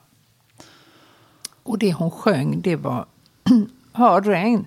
Och 1.64 1.78
det 1.78 1.94
hon 1.94 2.12
sjöng, 2.12 2.62
det 2.62 2.76
var 2.76 3.06
Hard 3.92 4.28
Rain. 4.28 4.66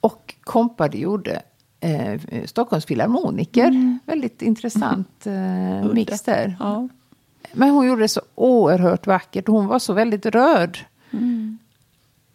Och 0.00 0.34
kompade 0.48 0.98
gjorde 0.98 1.42
eh, 1.80 2.20
Stockholms 2.44 2.84
filharmoniker. 2.86 3.98
Väldigt 4.06 4.42
intressant 4.42 5.26
eh, 5.26 5.32
Udda. 5.84 5.94
mix 5.94 6.22
där. 6.22 6.56
Ja. 6.60 6.88
Men 7.52 7.70
hon 7.70 7.86
gjorde 7.86 8.02
det 8.02 8.08
så 8.08 8.20
oerhört 8.34 9.06
vackert. 9.06 9.48
Hon 9.48 9.66
var 9.66 9.78
så 9.78 9.92
väldigt 9.92 10.26
rörd. 10.26 10.78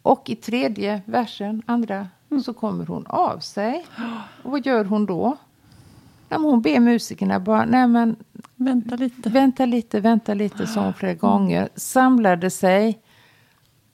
Och 0.02 0.30
i 0.30 0.36
tredje 0.36 1.02
versen, 1.04 1.62
andra, 1.66 2.08
så 2.44 2.54
kommer 2.54 2.86
hon 2.86 3.06
av 3.06 3.38
sig. 3.38 3.86
Och 4.42 4.50
vad 4.50 4.66
gör 4.66 4.84
hon 4.84 5.06
då? 5.06 5.36
Men 6.28 6.40
hon 6.42 6.62
ber 6.62 6.80
musikerna 6.80 7.40
bara, 7.40 7.64
nej 7.64 7.86
men 7.88 8.16
Vänta 8.56 8.96
lite. 8.96 9.30
vänta 9.30 9.66
lite, 9.66 10.00
vänta 10.00 10.34
lite, 10.34 10.66
sa 10.66 10.84
hon 10.84 10.94
flera 10.94 11.14
gånger. 11.14 11.68
Samlade 11.76 12.50
sig, 12.50 12.98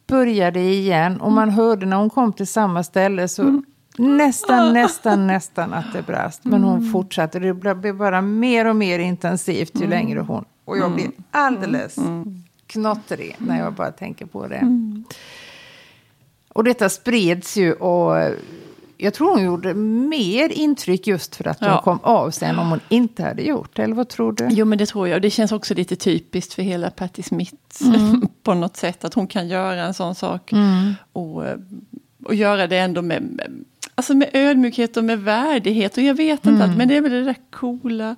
började 0.07 0.61
igen 0.61 1.21
och 1.21 1.33
man 1.33 1.51
hörde 1.51 1.87
när 1.87 1.97
hon 1.97 2.11
kom 2.11 2.33
till 2.33 2.47
samma 2.47 2.83
ställe 2.83 3.29
så 3.29 3.63
nästan, 3.99 4.73
nästan, 4.73 5.27
nästan 5.27 5.75
att 5.75 5.93
det 5.93 6.03
brast. 6.03 6.45
Men 6.45 6.63
hon 6.65 6.91
fortsatte, 6.93 7.39
det 7.39 7.55
blev 7.55 7.97
bara 7.97 8.21
mer 8.21 8.65
och 8.65 8.77
mer 8.77 8.99
intensivt 8.99 9.81
ju 9.81 9.87
längre 9.87 10.21
hon... 10.21 10.45
Och 10.65 10.79
jag 10.79 10.93
blir 10.95 11.11
alldeles 11.31 11.97
knottrig 12.67 13.37
när 13.39 13.59
jag 13.59 13.73
bara 13.73 13.91
tänker 13.91 14.27
på 14.27 14.47
det. 14.47 14.63
Och 16.49 16.65
detta 16.65 16.89
spreds 16.89 17.57
ju 17.57 17.73
och 17.73 18.35
jag 18.97 19.15
tror 19.15 19.31
hon 19.31 19.45
gjorde 19.45 19.75
mer 19.75 20.49
intryck 20.49 21.07
just 21.07 21.37
för 21.37 21.49
att 21.49 21.61
hon 21.61 21.69
Ja. 21.69 21.83
kom 21.83 21.99
av 22.03 22.31
sig 22.31 22.49
än 22.49 22.59
om 22.59 22.69
hon 22.71 22.81
inte 22.89 23.23
hade 23.23 23.43
gjort 23.43 23.77
det. 23.77 23.83
Eller 23.83 23.95
vad 23.95 24.09
tror 24.09 24.33
du? 24.33 24.49
Jo 24.51 24.65
men 24.67 24.79
det 24.79 24.87
tror 24.87 25.09
jag. 25.09 25.15
Och 25.17 25.21
det 25.21 25.31
känns 25.31 25.53
också 25.53 25.75
lite 25.75 25.97
typiskt 25.97 26.55
för 26.55 26.63
hela 26.63 26.91
Patti 26.91 27.23
Smith. 27.23 27.55
på 28.43 28.55
något 28.55 28.77
sätt. 28.77 29.05
Att 29.05 29.15
hon 29.15 29.27
kan 29.27 29.49
göra 29.49 29.83
en 29.83 29.95
sån 29.95 30.15
sak. 30.15 30.53
Och, 31.13 31.47
eh, 31.47 31.57
och 32.25 32.35
göra 32.35 32.67
det 32.67 32.79
ändå 32.79 33.03
med, 33.03 33.41
alltså 34.01 34.15
med 34.15 34.31
ödmjukhet 34.33 34.97
och 34.97 35.05
med 35.05 35.19
värdighet. 35.19 35.97
Och 35.97 36.03
jag 36.03 36.15
vet 36.15 36.47
inte, 36.47 36.65
att, 36.65 36.77
men 36.77 36.89
det 36.89 36.97
är 36.97 37.01
väl 37.01 37.13
det 37.13 37.25
där 37.25 37.37
coola. 37.51 38.17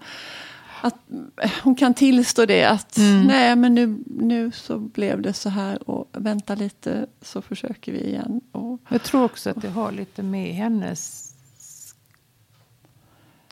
Att 0.80 0.96
eh, 1.42 1.50
hon 1.62 1.74
kan 1.74 1.94
tillstå 1.94 2.46
det 2.46 2.64
att 2.64 2.98
nej 3.26 3.56
men 3.56 3.74
nu, 3.74 3.98
nu 4.06 4.50
så 4.54 4.78
blev 4.78 5.22
det 5.22 5.32
så 5.32 5.48
här 5.48 5.90
och 5.90 6.08
vänta 6.12 6.54
lite 6.54 7.06
så 7.22 7.42
försöker 7.42 7.92
vi 7.92 8.00
igen. 8.00 8.40
Och, 8.52 8.80
Jag 8.88 9.02
tror 9.02 9.24
också 9.24 9.50
att 9.50 9.62
det 9.62 9.68
har 9.68 9.92
lite 9.92 10.22
med 10.22 10.54
hennes 10.54 11.34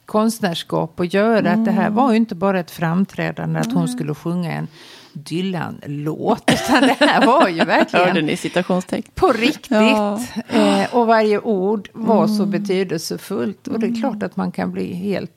konstnärskap 0.07 1.01
att 1.01 1.15
göra. 1.15 1.53
Att 1.53 1.65
det 1.65 1.71
här 1.71 1.91
var 1.91 2.11
ju 2.11 2.17
inte 2.17 2.35
bara 2.35 2.61
ett 2.61 2.71
framträdande 2.71 3.61
att 3.61 3.73
hon 3.73 3.89
skulle 3.89 4.15
sjunga 4.15 4.53
en 4.53 4.69
Dylan-låt. 5.13 6.51
Utan 6.53 6.83
det 6.83 6.97
här 7.01 7.27
var 7.27 7.49
ju 7.49 7.59
hörde 7.59 7.65
verkligen 7.65 8.27
ni 8.27 8.37
citationstecken? 8.37 9.13
på 9.15 9.33
riktigt. 9.33 9.71
Ja. 9.71 10.21
Eh, 10.49 10.95
och 10.95 11.07
varje 11.07 11.39
ord 11.39 11.89
var 11.93 12.27
så 12.27 12.47
betydelsefullt. 12.47 13.69
Och 13.69 13.81
det 13.81 13.87
är 13.87 14.01
klart 14.01 14.23
att 14.23 14.37
man 14.37 14.53
kan 14.53 14.73
bli 14.73 14.93
helt 14.95 15.31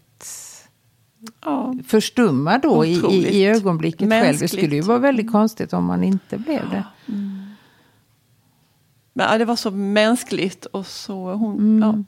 Ja. 1.45 1.73
förstummad 1.87 2.61
då 2.61 2.85
i, 2.85 2.93
i, 2.93 2.97
Otroligt. 2.97 3.31
i 3.31 3.45
ögonblicket 3.45 3.99
själv. 3.99 4.09
Det 4.09 4.21
Mänskligt. 4.27 4.51
skulle 4.51 4.75
ju 4.75 4.81
vara 4.81 4.97
väldigt 4.99 5.31
konstigt 5.31 5.73
om 5.73 5.85
man 5.85 6.03
inte 6.03 6.37
blev 6.37 6.69
det. 6.69 6.83
Men, 9.13 9.27
ja, 9.31 9.37
det 9.37 9.45
var 9.45 9.55
så 9.55 9.71
mänskligt 9.71 10.65
och 10.65 10.87
så 10.87 11.33
hon... 11.33 11.81
Ja. 11.81 12.03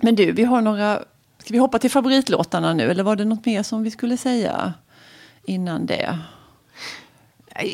Men 0.00 0.14
du, 0.14 0.32
vi 0.32 0.44
har 0.44 0.62
några... 0.62 1.02
Ska 1.38 1.52
vi 1.52 1.58
hoppa 1.58 1.78
till 1.78 1.90
favoritlåtarna 1.90 2.72
nu 2.74 2.90
eller 2.90 3.02
var 3.02 3.16
det 3.16 3.24
något 3.24 3.46
mer 3.46 3.62
som 3.62 3.82
vi 3.82 3.90
skulle 3.90 4.16
säga 4.16 4.74
innan 5.48 5.86
det? 5.86 6.18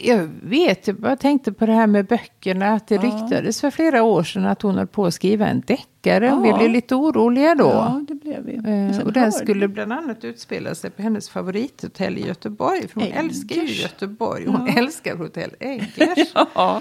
Jag 0.02 0.28
vet, 0.42 0.86
jag 0.86 0.96
bara 0.96 1.16
tänkte 1.16 1.52
på 1.52 1.66
det 1.66 1.72
här 1.72 1.86
med 1.86 2.06
böckerna. 2.06 2.72
Att 2.72 2.86
det 2.88 2.96
ryktades 2.98 3.60
för 3.60 3.70
flera 3.70 4.02
år 4.02 4.22
sedan 4.22 4.46
att 4.46 4.62
hon 4.62 4.74
höll 4.74 4.86
på 4.86 5.06
att 5.06 5.14
skriva 5.14 5.46
en 5.46 5.60
deckare. 5.66 6.32
Och 6.32 6.44
vi 6.44 6.48
Ja. 6.48 6.56
blev 6.58 6.70
lite 6.70 6.94
oroliga 6.94 7.54
då. 7.54 7.64
Ja, 7.64 8.04
det 8.08 8.14
blev 8.14 8.44
vi. 8.44 8.54
Eh, 8.56 9.00
och 9.06 9.12
den 9.12 9.32
skulle 9.32 9.68
bland 9.68 9.92
annat 9.92 10.24
utspela 10.24 10.74
sig 10.74 10.90
på 10.90 11.02
hennes 11.02 11.28
favorithotell 11.30 12.18
i 12.18 12.26
Göteborg. 12.26 12.88
För 12.88 13.00
hon 13.00 13.02
Eggers. 13.08 13.18
älskar 13.24 13.56
ju 13.56 13.82
Göteborg. 13.82 14.46
Hon 14.46 14.68
älskar 14.68 15.16
hotell 15.16 15.50
Eggers. 15.60 16.28
Ja, 16.54 16.80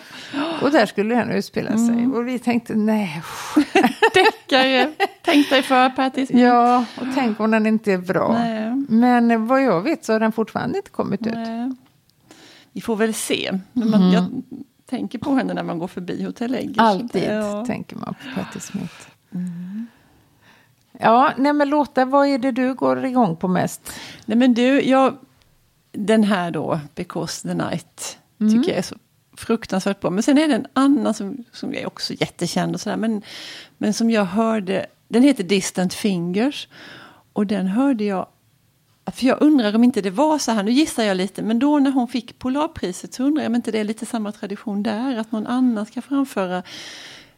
och 0.62 0.72
där 0.72 0.86
skulle 0.86 1.16
den 1.16 1.32
utspela 1.32 1.72
sig. 1.72 1.90
Mm. 1.90 2.14
Och 2.14 2.28
vi 2.28 2.40
tänkte, 2.40 2.76
nej. 2.76 3.22
deckare. 4.14 4.92
Tänk 5.22 5.50
dig 5.50 5.62
för 5.62 6.10
Smith. 6.26 6.38
Ja, 6.44 6.86
och 7.02 7.08
tänk 7.16 7.40
om 7.40 7.52
den 7.52 7.66
inte 7.66 7.92
är 7.94 7.98
bra. 7.98 8.32
Nej. 8.34 8.86
Men 8.90 9.48
vad 9.48 9.64
jag 9.64 9.82
vet 9.82 10.06
så 10.06 10.14
har 10.14 10.20
den 10.20 10.32
fortfarande 10.32 10.78
inte 10.78 10.90
kommit 10.92 11.28
ut. 11.28 11.34
Nej. 11.34 11.72
Vi 12.74 12.82
får 12.82 12.96
väl 12.96 13.14
se. 13.14 13.60
Men 13.74 13.90
man, 13.92 14.12
Jag 14.12 14.26
tänker 14.86 15.20
på 15.20 15.36
henne 15.36 15.54
när 15.54 15.64
man 15.64 15.80
går 15.80 15.88
förbi 15.88 16.24
Hotell 16.24 16.56
Eggers. 16.56 16.78
Alltid 16.78 17.24
Ja. 17.24 17.66
tänker 17.66 17.96
man 17.96 18.14
på 18.14 18.36
Patti 18.42 18.60
Smith. 18.60 18.94
Ja, 21.00 21.34
nej 21.38 21.54
men 21.54 21.70
Lotta, 21.70 22.06
vad 22.06 22.28
är 22.28 22.38
det 22.38 22.52
du 22.52 22.74
går 22.74 23.06
igång 23.06 23.36
på 23.36 23.48
mest? 23.48 23.92
Nej 24.26 24.38
men 24.38 24.54
du, 24.54 24.82
jag, 24.82 25.18
den 25.92 26.24
här 26.24 26.52
då, 26.52 26.80
Because 26.96 27.48
the 27.48 27.54
Night, 27.54 28.18
tycker 28.40 28.70
jag 28.70 28.78
är 28.78 28.82
så 28.82 28.96
fruktansvärt 29.38 30.00
bra. 30.00 30.10
Men 30.12 30.24
sen 30.24 30.38
är 30.38 30.48
det 30.48 30.56
en 30.56 30.68
annan 30.74 31.14
som, 31.14 31.44
som 31.52 31.74
är 31.74 31.88
också 31.88 32.14
jättekänd 32.14 32.76
och 32.76 32.82
sådär. 32.82 32.98
Men, 32.98 33.22
men 33.78 33.94
som 33.94 34.10
jag 34.12 34.26
hörde, 34.26 34.86
den 35.08 35.24
heter 35.24 35.44
Distant 35.44 35.94
Fingers. 35.94 36.68
Och 37.34 37.48
den 37.48 37.68
hörde 37.68 38.04
jag, 38.04 38.28
för 39.12 39.26
jag 39.26 39.42
undrar 39.42 39.76
om 39.76 39.84
inte 39.84 40.02
det 40.02 40.10
var 40.10 40.38
så 40.38 40.52
här, 40.52 40.64
nu 40.64 40.72
gissar 40.72 41.04
jag 41.04 41.18
lite, 41.18 41.42
men 41.42 41.60
då 41.60 41.80
när 41.80 41.92
hon 41.92 42.08
fick 42.08 42.40
Polarpriset 42.40 43.14
så 43.14 43.24
undrar 43.24 43.44
jag 43.44 43.50
om 43.50 43.56
inte 43.56 43.72
det 43.72 43.80
är 43.80 43.84
lite 43.84 44.06
samma 44.06 44.32
tradition 44.32 44.84
där, 44.84 45.18
att 45.18 45.32
någon 45.32 45.48
annan 45.48 45.86
ska 45.86 46.02
framföra 46.02 46.64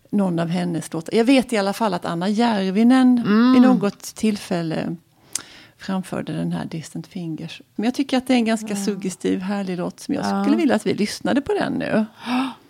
någon 0.10 0.40
av 0.40 0.48
hennes 0.48 0.94
låtar. 0.94 1.16
Jag 1.16 1.26
vet 1.26 1.54
i 1.54 1.58
alla 1.58 1.74
fall 1.74 1.94
att 1.94 2.06
Anna 2.06 2.30
Järvinen 2.30 3.24
vid 3.54 3.62
något 3.62 4.02
tillfälle 4.02 4.96
framförde 5.78 6.34
den 6.34 6.52
här 6.52 6.66
Distant 6.66 7.08
Fingers. 7.08 7.62
Men 7.76 7.86
jag 7.86 7.94
tycker 7.94 8.18
att 8.18 8.28
det 8.28 8.34
är 8.34 8.38
en 8.38 8.46
ganska 8.46 8.76
suggestiv, 8.76 9.40
härlig 9.40 9.78
låt 9.78 10.00
som 10.00 10.14
jag 10.14 10.44
skulle 10.44 10.58
vilja 10.58 10.76
att 10.76 10.86
vi 10.86 10.94
lyssnade 10.94 11.42
på 11.42 11.54
den 11.54 11.74
nu. 11.74 12.06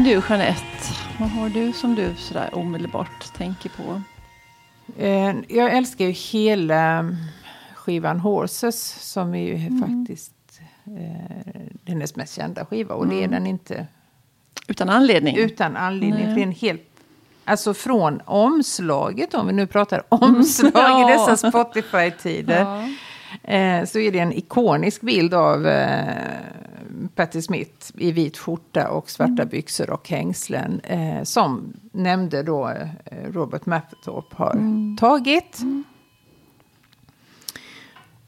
Men 0.00 0.08
du 0.08 0.22
Jeanette, 0.28 0.64
vad 1.18 1.30
har 1.30 1.48
du 1.48 1.72
som 1.72 1.94
du 1.94 2.14
sådär 2.16 2.50
omedelbart 2.52 3.32
tänker 3.36 3.68
på? 3.70 4.02
Eh, 5.02 5.34
Jag 5.48 5.72
älskar 5.76 6.04
ju 6.04 6.10
hela 6.10 7.16
skivan 7.74 8.20
Horses 8.20 8.82
som 9.12 9.34
är 9.34 9.44
ju 9.46 9.80
faktiskt 9.80 10.32
eh, 10.86 11.60
hennes 11.86 12.16
mest 12.16 12.34
kända 12.36 12.64
skiva. 12.64 12.94
Och 12.94 13.06
det 13.08 13.24
är 13.24 13.28
den 13.28 13.46
inte 13.46 13.86
Utan 14.68 14.88
anledning? 14.90 15.36
utan 15.36 15.76
anledning. 15.76 16.24
Nej. 16.24 16.34
För 16.34 16.40
en 16.42 16.52
helt, 16.52 16.82
alltså 17.44 17.74
från 17.74 18.20
omslaget, 18.24 19.34
om 19.34 19.46
vi 19.46 19.52
nu 19.52 19.66
pratar 19.66 20.02
omslag 20.08 20.70
Ja. 20.74 21.10
i 21.10 21.12
dessa 21.12 21.50
Spotify-tider. 21.50 22.60
Ja. 22.60 23.52
Eh, 23.54 23.84
så 23.84 23.98
är 23.98 24.12
det 24.12 24.18
en 24.18 24.32
ikonisk 24.32 25.00
bild 25.00 25.34
av 25.34 25.66
eh, 25.66 26.14
Patti 27.08 27.42
Smith 27.42 27.90
i 27.98 28.12
vit 28.12 28.38
skjorta 28.38 28.90
och 28.90 29.10
svarta 29.10 29.44
byxor 29.44 29.90
och 29.90 30.08
hängslen. 30.08 30.80
Eh, 30.80 31.22
som 31.22 31.72
nämnde 31.92 32.42
då 32.42 32.68
eh, 32.68 32.88
Robert 33.32 33.66
Mapplethorpe 33.66 34.36
har 34.36 34.96
tagit. 34.96 35.58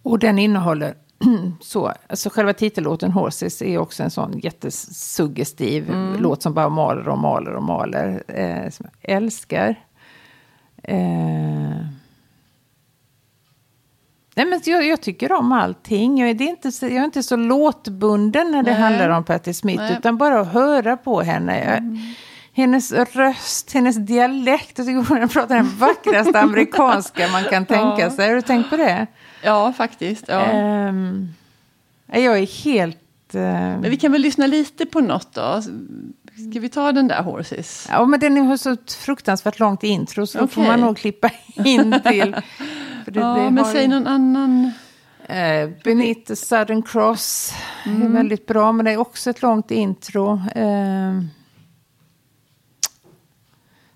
Och 0.02 0.18
den 0.18 0.38
innehåller 0.38 0.94
så, 1.60 1.92
alltså 2.06 2.30
själva 2.30 2.52
titellåten 2.52 3.10
Horses 3.10 3.62
är 3.62 3.78
också 3.78 4.02
en 4.02 4.10
sån 4.10 4.38
jättesuggestiv 4.38 5.94
låt 6.18 6.42
som 6.42 6.54
bara 6.54 6.68
maler 6.68 7.08
och 7.08 7.18
maler 7.18 7.54
och 7.54 7.62
maler. 7.62 8.22
Eh, 8.28 8.70
som 8.70 8.86
jag 9.00 9.16
älskar. 9.16 9.76
Eh, 10.82 11.76
Nej, 14.34 14.46
men 14.46 14.60
jag, 14.64 14.86
jag 14.86 15.00
tycker 15.00 15.32
om 15.32 15.52
allting. 15.52 16.18
Jag 16.20 16.30
är, 16.30 16.42
inte 16.42 16.72
så, 16.72 16.86
jag 16.86 16.94
är 16.94 17.04
inte 17.04 17.22
så 17.22 17.36
låtbunden 17.36 18.50
när 18.52 18.62
det 18.62 18.70
Nej. 18.72 18.80
handlar 18.80 19.08
om 19.08 19.24
Patti 19.24 19.54
Smith. 19.54 19.82
Nej. 19.82 19.96
Utan 19.98 20.16
bara 20.18 20.40
att 20.40 20.52
höra 20.52 20.96
på 20.96 21.20
henne. 21.22 21.64
Jag, 21.64 21.98
Hennes 22.54 22.92
röst, 22.92 23.72
hennes 23.72 23.96
dialekt. 23.96 24.78
Jag 24.78 24.86
tycker 24.86 25.18
hon 25.18 25.28
pratar 25.28 25.54
den 25.54 25.68
vackraste 25.78 26.40
amerikanska 26.40 27.28
man 27.28 27.44
kan 27.44 27.66
tänka 27.66 27.96
Ja. 28.00 28.10
sig. 28.10 28.28
Har 28.28 28.34
du 28.34 28.42
tänkt 28.42 28.70
på 28.70 28.76
det? 28.76 29.06
Ja, 29.42 29.72
faktiskt. 29.76 30.24
Ja. 30.28 30.40
Ehm, 30.40 31.28
jag 32.12 32.38
är 32.38 32.64
helt... 32.64 33.34
eh, 33.34 33.40
Men 33.42 33.90
vi 33.90 33.96
kan 33.96 34.12
väl 34.12 34.20
lyssna 34.20 34.46
lite 34.46 34.86
på 34.86 35.00
något 35.00 35.34
då? 35.34 35.62
Ska 36.50 36.60
vi 36.60 36.68
ta 36.68 36.92
den 36.92 37.08
där 37.08 37.22
Horses? 37.22 37.86
Ja, 37.90 38.04
men 38.04 38.20
den 38.20 38.36
har 38.46 38.56
så 38.56 38.76
fruktansvärt 38.98 39.58
långt 39.58 39.82
intro 39.82 40.26
så 40.26 40.38
då 40.38 40.46
får 40.46 40.62
man 40.62 40.80
nog 40.80 40.96
klippa 40.96 41.30
in 41.64 42.00
till. 42.04 42.36
Det- 43.06 43.20
ja, 43.20 43.34
det 43.34 43.50
men 43.50 43.64
säg 43.64 43.88
någon 43.88 44.06
annan. 44.06 44.70
Eh, 45.26 45.70
the 46.26 46.36
Southern 46.36 46.82
Cross 46.82 47.52
Mm. 47.86 48.02
är 48.02 48.08
väldigt 48.08 48.46
bra, 48.46 48.72
men 48.72 48.84
det 48.84 48.90
är 48.92 48.96
också 48.96 49.30
ett 49.30 49.42
långt 49.42 49.70
intro. 49.70 50.32
Eh, 50.54 51.20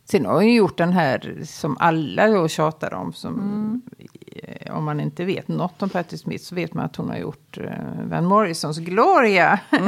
sen 0.04 0.26
har 0.26 0.34
hon 0.34 0.52
gjort 0.54 0.78
den 0.78 0.92
här 0.92 1.42
som 1.46 1.76
alla 1.80 2.26
då 2.28 2.48
tjatar 2.48 2.94
om. 2.94 3.12
Som, 3.12 3.34
Mm. 3.34 3.82
Om 4.70 4.84
man 4.84 5.00
inte 5.00 5.24
vet 5.24 5.48
något 5.48 5.82
om 5.82 5.88
Patti 5.88 6.18
Smith 6.18 6.44
så 6.44 6.54
vet 6.54 6.74
man 6.74 6.84
att 6.84 6.96
hon 6.96 7.08
har 7.08 7.16
gjort 7.16 7.58
eh, 7.58 8.02
Van 8.04 8.24
Morrisons 8.24 8.78
Gloria. 8.78 9.58
Ja, 9.70 9.78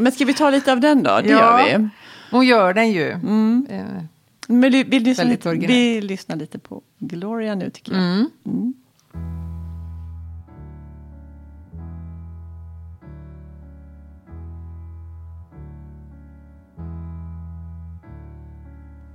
Men 0.00 0.12
ska 0.12 0.24
vi 0.24 0.34
ta 0.34 0.50
lite 0.50 0.72
av 0.72 0.80
den 0.80 1.02
då? 1.02 1.20
Det 1.22 1.28
Ja. 1.28 1.60
gör 1.68 1.78
vi. 1.78 1.88
Hon 2.30 2.46
gör 2.46 2.74
den 2.74 2.92
ju. 2.92 3.10
Mm. 3.12 3.66
Eh, 3.70 4.04
men 4.48 4.72
vi, 4.72 4.82
vi, 4.82 5.00
lyssnar 5.00 5.24
lite, 5.24 5.50
vi 5.52 6.00
lyssnar 6.00 6.36
lite 6.36 6.58
på 6.58 6.82
Gloria 6.98 7.54
nu 7.54 7.70
tycker 7.70 7.92
jag. 7.92 8.02
Mm. 8.02 8.30
Mm. 8.46 8.74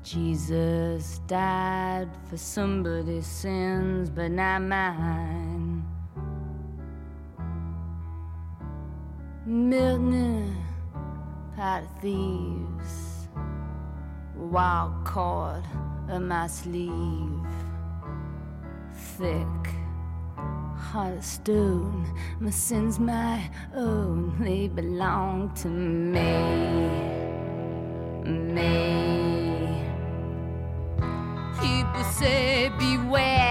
Jesus 0.04 1.20
died 1.28 2.10
for 2.30 2.38
somebody's 2.38 3.28
sins, 3.28 4.10
but 4.10 4.32
not 4.32 4.64
mine. 4.64 5.84
Milton, 9.46 10.56
pot 11.56 11.84
of 11.84 12.02
thieves. 12.02 12.69
wild 14.52 15.06
cord 15.06 15.64
in 16.12 16.28
my 16.28 16.48
sleeve. 16.48 17.46
Thick, 19.18 19.46
heart 20.76 21.18
of 21.18 21.24
stone, 21.24 22.06
my 22.40 22.50
sins 22.50 23.00
my 23.00 23.50
own, 23.76 24.36
they 24.40 24.68
belong 24.68 25.54
to 25.56 25.68
me. 25.68 26.32
Me. 28.26 29.84
People 31.62 32.04
say, 32.04 32.72
beware. 32.80 33.49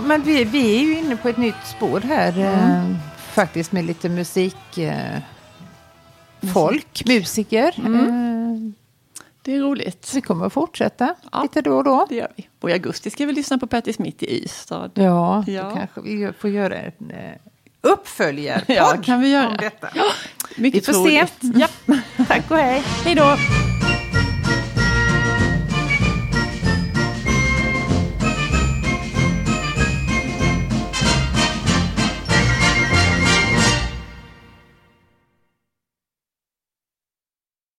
Men 0.00 0.22
vi, 0.22 0.44
vi 0.44 0.76
är 0.76 0.80
ju 0.80 0.98
inne 0.98 1.16
på 1.16 1.28
ett 1.28 1.36
nytt 1.36 1.66
spår 1.66 2.00
här. 2.00 2.32
Mm. 2.32 2.90
Eh, 2.90 2.96
faktiskt 3.18 3.72
med 3.72 3.84
lite 3.84 4.08
musik. 4.08 4.78
Eh, 4.78 5.18
folk, 6.52 7.06
musiker. 7.06 7.74
Mm. 7.78 7.96
Eh, 7.96 8.72
det 9.42 9.54
är 9.54 9.60
roligt. 9.60 10.10
Vi 10.14 10.20
kommer 10.20 10.46
att 10.46 10.52
fortsätta 10.52 11.14
ja, 11.32 11.42
lite 11.42 11.62
då 11.62 11.76
och 11.76 11.84
då. 11.84 12.06
Det 12.08 12.14
gör 12.14 12.32
vi. 12.36 12.48
Och 12.60 12.70
i 12.70 12.72
augusti 12.72 13.10
ska 13.10 13.26
vi 13.26 13.32
lyssna 13.32 13.58
på 13.58 13.66
Patti 13.66 13.92
Smith 13.92 14.24
i 14.24 14.44
Ystad. 14.44 14.90
Ja, 14.94 15.44
ja. 15.46 15.62
då 15.62 15.70
kanske 15.70 16.00
vi 16.00 16.32
får 16.38 16.50
göra 16.50 16.76
en 16.76 17.10
eh, 17.10 17.32
uppföljarpodd 17.80 18.76
ja, 18.76 18.96
kan 19.04 19.20
vi 19.20 19.28
göra. 19.32 19.48
om 19.48 19.56
detta. 19.56 19.88
Ja, 19.94 20.04
vi 20.56 20.72
får 20.72 20.92
troligt. 20.92 21.32
se. 21.40 21.52
Ja. 21.54 21.68
Tack 22.28 22.50
och 22.50 22.56
hej. 22.56 22.82
Hej 23.04 23.14
då. 23.14 23.36